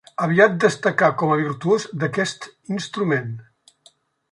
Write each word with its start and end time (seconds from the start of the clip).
Aviat 0.27 0.53
destacà 0.63 1.09
com 1.23 1.33
a 1.33 1.37
virtuós 1.41 1.85
d'aquest 2.05 2.49
instrument. 2.79 3.31